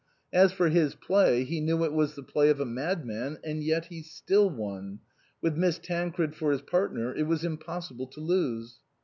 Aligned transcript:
As 0.33 0.51
for 0.51 0.69
his 0.69 0.95
play, 0.95 1.43
he 1.43 1.61
knew 1.61 1.83
it 1.85 1.93
was 1.93 2.15
the 2.15 2.23
play 2.23 2.49
of 2.49 2.59
a 2.59 2.65
madman. 2.65 3.37
And 3.43 3.61
yet 3.63 3.85
he 3.85 4.01
still 4.01 4.49
won; 4.49 4.99
with 5.43 5.55
Miss 5.55 5.77
Tancred 5.77 6.33
for 6.33 6.51
his 6.51 6.61
partner 6.63 7.13
it 7.13 7.27
was 7.27 7.45
impossible 7.45 8.07
to 8.07 8.19
lose. 8.19 8.79